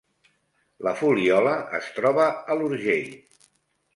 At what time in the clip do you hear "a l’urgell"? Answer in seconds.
2.53-3.15